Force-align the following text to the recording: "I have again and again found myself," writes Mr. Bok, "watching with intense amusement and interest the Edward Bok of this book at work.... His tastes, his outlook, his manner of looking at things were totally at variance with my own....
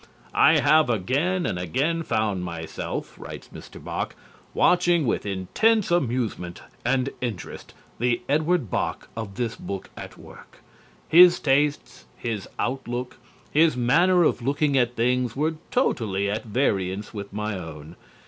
"I 0.33 0.57
have 0.57 0.89
again 0.89 1.45
and 1.45 1.59
again 1.59 2.01
found 2.01 2.43
myself," 2.43 3.19
writes 3.19 3.49
Mr. 3.53 3.79
Bok, 3.83 4.15
"watching 4.55 5.05
with 5.05 5.27
intense 5.27 5.91
amusement 5.91 6.63
and 6.83 7.09
interest 7.21 7.75
the 7.99 8.23
Edward 8.27 8.71
Bok 8.71 9.09
of 9.15 9.35
this 9.35 9.55
book 9.55 9.91
at 9.95 10.17
work.... 10.17 10.63
His 11.07 11.39
tastes, 11.39 12.05
his 12.17 12.49
outlook, 12.57 13.17
his 13.51 13.77
manner 13.77 14.23
of 14.23 14.41
looking 14.41 14.75
at 14.75 14.95
things 14.95 15.35
were 15.35 15.57
totally 15.69 16.27
at 16.31 16.45
variance 16.45 17.13
with 17.13 17.31
my 17.31 17.55
own.... 17.55 17.95